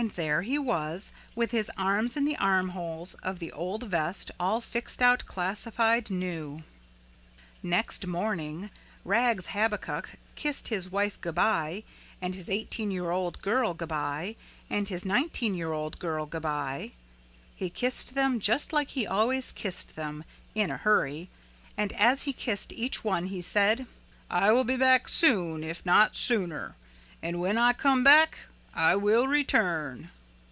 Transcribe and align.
And 0.00 0.12
there 0.12 0.42
he 0.42 0.60
was 0.60 1.12
with 1.34 1.50
his 1.50 1.72
arms 1.76 2.16
in 2.16 2.24
the 2.24 2.36
armholes 2.36 3.14
of 3.14 3.40
the 3.40 3.50
old 3.50 3.82
vest 3.82 4.30
all 4.38 4.60
fixed 4.60 5.02
out 5.02 5.26
classified 5.26 6.08
new. 6.08 6.62
Next 7.64 8.06
morning 8.06 8.70
Rags 9.04 9.48
Habakuk 9.48 10.10
kissed 10.36 10.68
his 10.68 10.88
wife 10.88 11.20
g'by 11.20 11.82
and 12.22 12.36
his 12.36 12.48
eighteen 12.48 12.92
year 12.92 13.10
old 13.10 13.42
girl 13.42 13.74
g'by 13.74 14.36
and 14.70 14.88
his 14.88 15.04
nineteen 15.04 15.56
year 15.56 15.72
old 15.72 15.98
girl 15.98 16.26
g'by. 16.28 16.92
He 17.56 17.68
kissed 17.68 18.14
them 18.14 18.38
just 18.38 18.72
like 18.72 18.90
he 18.90 19.04
always 19.04 19.50
kissed 19.50 19.96
them 19.96 20.22
in 20.54 20.70
a 20.70 20.76
hurry 20.76 21.28
and 21.76 21.92
as 21.94 22.22
he 22.22 22.32
kissed 22.32 22.72
each 22.72 23.02
one 23.02 23.24
he 23.26 23.42
said, 23.42 23.84
"I 24.30 24.52
will 24.52 24.62
be 24.64 24.76
back 24.76 25.08
soon 25.08 25.64
if 25.64 25.84
not 25.84 26.14
sooner 26.14 26.76
and 27.20 27.40
when 27.40 27.58
I 27.58 27.72
come 27.72 28.04
back 28.04 28.38
I 28.74 28.94
will 28.94 29.26
return." 29.26 30.10